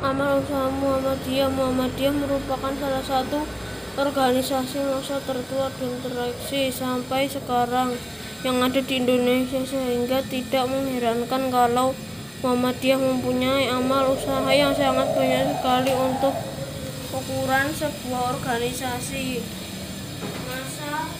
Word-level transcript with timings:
amal 0.00 0.40
usaha 0.40 0.72
Muhammadiyah. 0.72 1.52
Muhammadiyah 1.52 2.14
merupakan 2.16 2.72
salah 2.80 3.04
satu 3.04 3.44
organisasi 4.00 4.80
massa 4.88 5.20
tertua 5.28 5.68
dan 5.76 5.92
tereksis 6.00 6.80
sampai 6.80 7.28
sekarang 7.28 7.92
yang 8.40 8.64
ada 8.64 8.80
di 8.80 8.96
Indonesia 8.96 9.60
sehingga 9.60 10.24
tidak 10.24 10.64
mengherankan 10.72 11.52
kalau 11.52 11.92
Muhammadiyah 12.40 12.96
mempunyai 12.96 13.68
amal 13.68 14.16
usaha 14.16 14.48
yang 14.48 14.72
sangat 14.72 15.12
banyak 15.12 15.52
sekali 15.60 15.92
untuk 15.92 16.32
ukuran 17.12 17.68
sebuah 17.68 18.40
organisasi. 18.40 19.44
Masa 20.48 21.12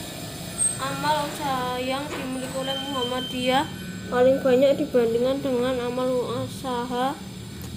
amal 0.81 1.29
usaha 1.29 1.77
yang 1.77 2.01
dimiliki 2.09 2.57
oleh 2.57 2.73
Muhammadiyah 2.89 3.69
paling 4.09 4.41
banyak 4.41 4.81
dibandingkan 4.81 5.37
dengan 5.45 5.75
amal 5.85 6.09
usaha 6.41 7.13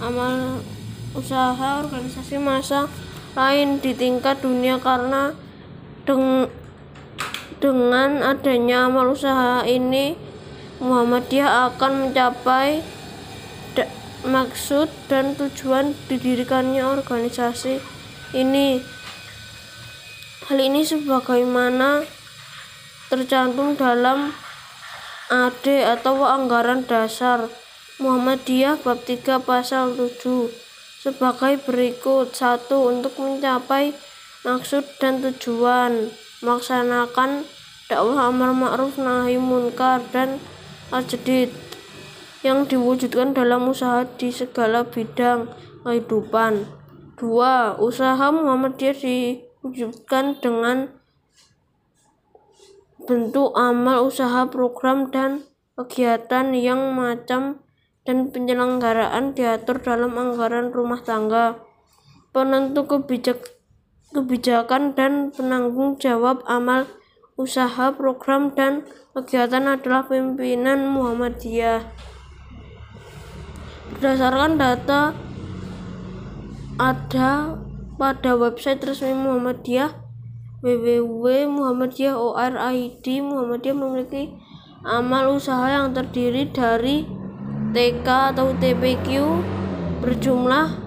amal 0.00 0.64
usaha 1.14 1.80
organisasi 1.80 2.36
massa 2.42 2.90
lain 3.38 3.78
di 3.78 3.94
tingkat 3.94 4.42
dunia 4.42 4.78
karena 4.78 5.34
deng 6.06 6.50
dengan 7.62 8.20
adanya 8.20 8.90
amal 8.90 9.14
usaha 9.14 9.64
ini 9.64 10.18
Muhammadiyah 10.82 11.72
akan 11.72 12.10
mencapai 12.10 12.82
maksud 14.24 14.88
dan 15.06 15.36
tujuan 15.36 15.92
didirikannya 16.08 16.80
organisasi 16.80 17.78
ini. 18.32 18.80
Hal 20.48 20.58
ini 20.60 20.84
sebagaimana 20.84 22.04
tercantum 23.08 23.76
dalam 23.76 24.32
AD 25.32 25.64
atau 25.64 26.24
anggaran 26.24 26.84
dasar 26.84 27.48
Muhammadiyah 28.00 28.80
bab 28.84 29.00
3 29.08 29.40
pasal 29.40 29.96
7 29.96 30.63
sebagai 31.04 31.60
berikut. 31.68 32.32
satu 32.32 32.88
Untuk 32.88 33.20
mencapai 33.20 33.92
maksud 34.48 34.88
dan 34.96 35.20
tujuan 35.20 36.08
melaksanakan 36.40 37.44
dakwah 37.92 38.32
amar 38.32 38.56
ma'ruf 38.56 38.96
nahi 38.96 39.36
munkar 39.36 40.00
dan 40.08 40.40
ajdid 40.88 41.52
yang 42.40 42.64
diwujudkan 42.64 43.36
dalam 43.36 43.68
usaha 43.68 44.04
di 44.16 44.32
segala 44.32 44.84
bidang 44.84 45.48
kehidupan. 45.84 46.68
Dua, 47.16 47.76
usaha 47.80 48.28
Muhammadiyah 48.28 48.96
diwujudkan 49.00 50.40
dengan 50.44 50.92
bentuk 53.04 53.52
amal 53.56 54.08
usaha 54.08 54.44
program 54.48 55.08
dan 55.08 55.48
kegiatan 55.76 56.52
yang 56.52 56.92
macam 56.92 57.63
dan 58.04 58.28
penyelenggaraan 58.30 59.32
diatur 59.32 59.80
dalam 59.80 60.12
anggaran 60.16 60.70
rumah 60.70 61.00
tangga. 61.00 61.56
Penentu 62.36 62.84
kebijak, 62.84 63.40
kebijakan 64.12 64.92
dan 64.92 65.32
penanggung 65.32 65.96
jawab 65.96 66.44
amal 66.44 66.84
usaha, 67.34 67.90
program, 67.96 68.52
dan 68.52 68.84
kegiatan 69.16 69.64
adalah 69.66 70.06
pimpinan 70.06 70.86
Muhammadiyah. 70.92 71.88
Berdasarkan 73.96 74.60
data 74.60 75.16
ada 76.74 77.54
pada 77.94 78.34
website 78.34 78.82
resmi 78.82 79.14
Muhammadiyah 79.14 80.02
www.muhammadiyah.org 80.64 83.06
Muhammadiyah 83.06 83.76
memiliki 83.76 84.32
amal 84.82 85.36
usaha 85.36 85.68
yang 85.68 85.92
terdiri 85.92 86.48
dari 86.50 87.04
TK 87.74 88.06
atau 88.06 88.54
TPQ 88.54 89.18
berjumlah 89.98 90.78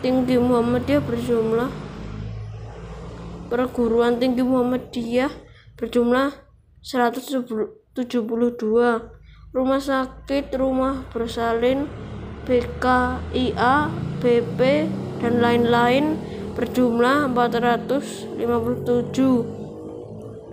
Tinggi 0.00 0.40
Muhammadiyah 0.40 1.04
berjumlah 1.04 1.68
perguruan 3.52 4.16
tinggi 4.16 4.40
Muhammadiyah 4.40 5.28
berjumlah 5.76 6.32
172 6.80 8.00
rumah 9.50 9.82
sakit, 9.82 10.54
rumah 10.54 11.10
bersalin, 11.10 11.90
BKIA, 12.46 13.90
BP, 14.22 14.60
dan 15.20 15.42
lain-lain 15.42 16.16
berjumlah 16.54 17.34
457 17.34 19.60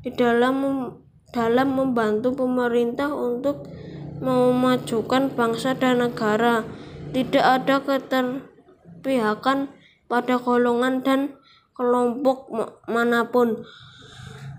di 0.05 0.13
dalam 0.15 0.93
dalam 1.35 1.75
membantu 1.75 2.31
pemerintah 2.31 3.11
untuk 3.11 3.67
memajukan 4.23 5.27
bangsa 5.33 5.75
dan 5.75 5.99
negara. 5.99 6.63
Tidak 7.11 7.43
ada 7.43 7.83
keterpihakan 7.83 9.67
pada 10.07 10.39
golongan 10.39 11.03
dan 11.03 11.35
kelompok 11.75 12.47
mana 12.87 13.27
pun. 13.27 13.67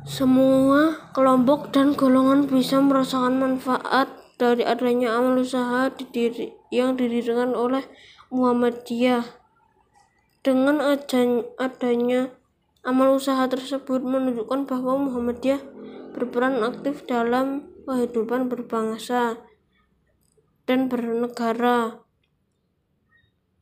Semua 0.06 1.10
kelompok 1.10 1.74
dan 1.74 1.98
golongan 1.98 2.46
bisa 2.46 2.78
merasakan 2.78 3.42
manfaat 3.42 4.06
dari 4.38 4.62
adanya 4.62 5.18
amal 5.18 5.42
usaha 5.42 5.90
didiri, 5.90 6.54
yang 6.70 6.94
didirikan 6.94 7.58
oleh 7.58 7.82
Muhammadiyah. 8.30 9.26
Dengan 10.46 10.78
adanya 11.58 12.30
amal 12.86 13.18
usaha 13.18 13.42
tersebut 13.50 13.98
menunjukkan 14.06 14.70
bahwa 14.70 15.10
Muhammadiyah 15.10 15.58
berperan 16.14 16.62
aktif 16.62 17.02
dalam 17.10 17.66
kehidupan 17.82 18.46
berbangsa 18.46 19.42
dan 20.70 20.86
bernegara. 20.86 22.06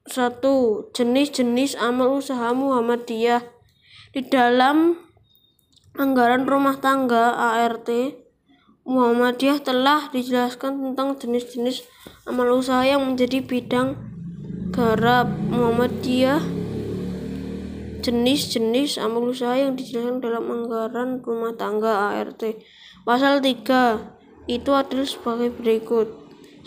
Satu, 0.05 0.87
jenis-jenis 0.93 1.81
amal 1.81 2.21
usaha 2.21 2.53
Muhammadiyah 2.53 3.41
di 4.13 4.21
dalam 4.29 5.06
Anggaran 5.97 6.45
rumah 6.45 6.77
tangga 6.77 7.33
ART 7.33 7.89
Muhammadiyah 8.85 9.65
telah 9.65 10.13
dijelaskan 10.13 10.77
tentang 10.77 11.17
jenis-jenis 11.17 11.89
amal 12.29 12.53
usaha 12.53 12.85
yang 12.85 13.01
menjadi 13.01 13.41
bidang 13.41 13.97
garap 14.77 15.25
Muhammadiyah. 15.49 16.45
Jenis-jenis 18.05 19.01
amal 19.01 19.25
usaha 19.33 19.57
yang 19.57 19.73
dijelaskan 19.73 20.21
dalam 20.21 20.45
anggaran 20.53 21.25
rumah 21.25 21.57
tangga 21.57 22.13
ART 22.13 22.45
pasal 23.09 23.41
3 23.41 24.53
itu 24.53 24.71
adalah 24.77 25.09
sebagai 25.09 25.49
berikut. 25.57 26.13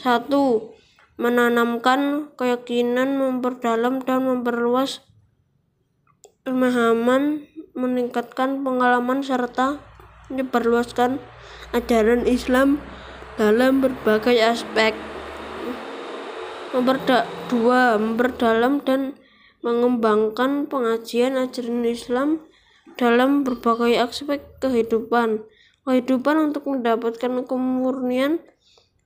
Satu 0.02 0.74
menanamkan 1.22 2.34
keyakinan 2.34 3.14
memperdalam 3.14 4.02
dan 4.02 4.26
memperluas 4.26 5.06
pemahaman 6.42 7.49
meningkatkan 7.80 8.60
pengalaman 8.68 9.24
serta 9.24 9.80
menyebarluaskan 10.28 11.24
ajaran 11.72 12.28
Islam 12.28 12.84
dalam 13.40 13.80
berbagai 13.80 14.36
aspek. 14.44 14.92
Memperda 16.76 17.26
dua, 17.48 17.98
memperdalam 17.98 18.84
dan 18.84 19.16
mengembangkan 19.64 20.68
pengajian 20.70 21.40
ajaran 21.40 21.88
Islam 21.88 22.44
dalam 23.00 23.48
berbagai 23.48 23.96
aspek 23.98 24.44
kehidupan. 24.60 25.48
Kehidupan 25.88 26.52
untuk 26.52 26.70
mendapatkan 26.70 27.48
kemurnian 27.50 28.38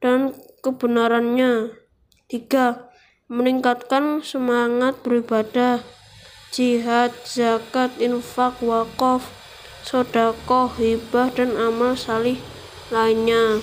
dan 0.03 0.35
kebenarannya. 0.59 1.71
Tiga, 2.27 2.91
meningkatkan 3.31 4.19
semangat 4.19 4.99
beribadah, 4.99 5.79
jihad, 6.53 7.09
zakat, 7.25 7.89
infak, 7.97 8.61
wakaf, 8.61 9.25
sodakoh, 9.81 10.69
hibah, 10.77 11.33
dan 11.33 11.57
amal 11.57 11.97
salih 11.97 12.37
lainnya. 12.93 13.57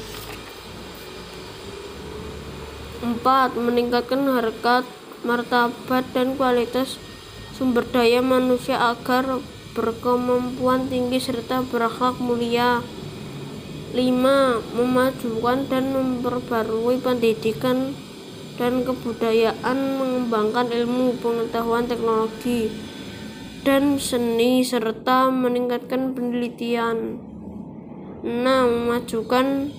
4. 3.00 3.54
Meningkatkan 3.54 4.26
harkat, 4.26 4.84
martabat, 5.22 6.04
dan 6.10 6.34
kualitas 6.34 6.98
sumber 7.54 7.86
daya 7.86 8.18
manusia 8.20 8.76
agar 8.76 9.38
berkemampuan 9.72 10.90
tinggi 10.90 11.22
serta 11.22 11.62
berakhlak 11.62 12.18
mulia. 12.18 12.82
5. 13.94 14.74
Memajukan 14.74 15.58
dan 15.70 15.94
memperbarui 15.94 16.98
pendidikan 16.98 17.94
dan 18.60 18.84
kebudayaan, 18.84 19.96
mengembangkan 19.96 20.68
ilmu, 20.68 21.16
pengetahuan, 21.24 21.88
teknologi, 21.88 22.68
dan 23.64 23.96
seni, 23.96 24.60
serta 24.60 25.32
meningkatkan 25.32 26.12
penelitian. 26.12 27.16
6. 28.20 28.44
Memajukan 28.44 29.72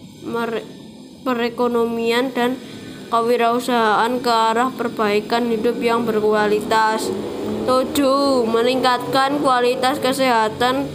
perekonomian 1.21 2.33
dan 2.33 2.57
kewirausahaan 3.13 4.17
ke 4.17 4.33
arah 4.33 4.73
perbaikan 4.73 5.53
hidup 5.53 5.77
yang 5.77 6.01
berkualitas. 6.09 7.13
7. 7.69 7.93
Meningkatkan 8.49 9.45
kualitas 9.45 10.01
kesehatan 10.01 10.89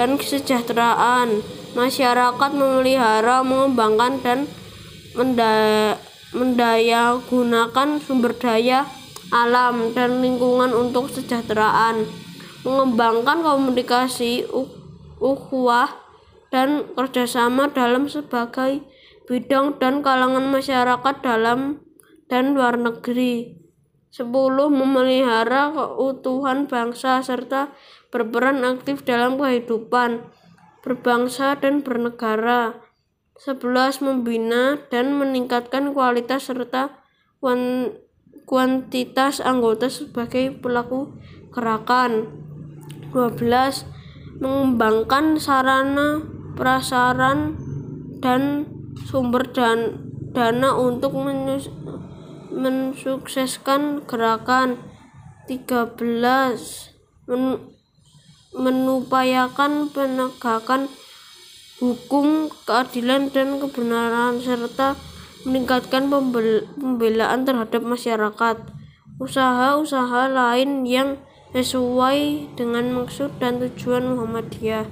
dan 0.00 0.16
kesejahteraan 0.16 1.44
masyarakat 1.76 2.50
memelihara, 2.56 3.44
mengembangkan 3.44 4.16
dan 4.24 4.48
mendaya 6.38 7.18
gunakan 7.26 7.98
sumber 7.98 8.38
daya 8.38 8.86
alam 9.28 9.92
dan 9.92 10.24
lingkungan 10.24 10.72
untuk 10.72 11.12
kesejahteraan, 11.12 12.08
mengembangkan 12.64 13.44
komunikasi, 13.44 14.48
ukhuwah, 15.20 15.90
dan 16.48 16.88
kerjasama 16.96 17.68
dalam 17.76 18.08
sebagai 18.08 18.80
bidang 19.28 19.76
dan 19.76 20.00
kalangan 20.00 20.48
masyarakat 20.48 21.14
dalam 21.20 21.84
dan 22.32 22.56
luar 22.56 22.80
negeri. 22.80 23.60
10. 24.08 24.32
Memelihara 24.72 25.68
keutuhan 25.76 26.64
bangsa 26.64 27.20
serta 27.20 27.76
berperan 28.08 28.64
aktif 28.64 29.04
dalam 29.04 29.36
kehidupan 29.36 30.24
berbangsa 30.80 31.60
dan 31.60 31.84
bernegara. 31.84 32.87
11. 33.38 34.02
Membina 34.02 34.82
dan 34.90 35.14
meningkatkan 35.14 35.94
kualitas 35.94 36.50
serta 36.50 36.90
kuantitas 38.42 39.38
anggota 39.38 39.86
sebagai 39.86 40.58
pelaku 40.58 41.14
gerakan. 41.54 42.26
12. 43.14 43.86
Mengembangkan 44.42 45.38
sarana 45.38 46.22
prasaran 46.58 47.54
dan 48.18 48.66
sumber 49.06 49.46
dan 49.54 50.10
dana 50.34 50.74
untuk 50.74 51.14
mensukseskan 52.50 54.02
gerakan 54.06 54.82
13 55.46 55.94
men 57.30 57.58
menupayakan 58.48 59.92
penegakan 59.92 60.88
hukum, 61.78 62.50
keadilan 62.66 63.30
dan 63.30 63.62
kebenaran 63.62 64.42
serta 64.42 64.98
meningkatkan 65.46 66.10
pembelaan 66.10 67.46
terhadap 67.46 67.86
masyarakat. 67.86 68.74
Usaha-usaha 69.18 70.30
lain 70.30 70.86
yang 70.86 71.18
sesuai 71.54 72.46
dengan 72.54 72.94
maksud 72.94 73.34
dan 73.42 73.58
tujuan 73.58 74.14
Muhammadiyah. 74.14 74.86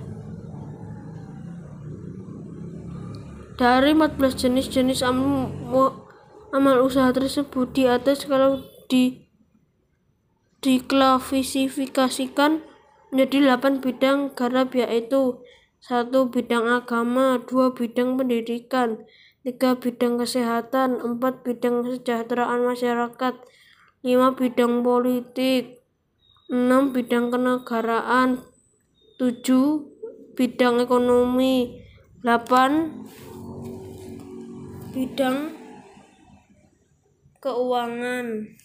Dari 3.57 3.97
14 3.97 4.37
jenis-jenis 4.37 5.01
amal, 5.01 6.85
usaha 6.85 7.09
tersebut 7.13 7.73
di 7.73 7.89
atas 7.89 8.29
kalau 8.29 8.61
di 8.91 9.25
diklasifikasikan 10.61 12.61
menjadi 13.15 13.57
8 13.57 13.81
bidang 13.81 14.35
garap 14.35 14.75
yaitu 14.75 15.39
satu 15.87 16.35
bidang 16.35 16.67
agama, 16.67 17.39
dua 17.47 17.71
bidang 17.71 18.19
pendidikan, 18.19 19.07
tiga 19.47 19.79
bidang 19.79 20.19
kesehatan, 20.19 20.99
empat 20.99 21.47
bidang 21.47 21.87
kesejahteraan 21.87 22.67
masyarakat, 22.67 23.35
lima 24.03 24.35
bidang 24.35 24.83
politik, 24.83 25.87
enam 26.51 26.91
bidang 26.91 27.31
kenegaraan, 27.31 28.43
tujuh 29.15 29.87
bidang 30.35 30.83
ekonomi, 30.83 31.79
delapan 32.19 33.07
bidang 34.91 35.55
keuangan 37.39 38.59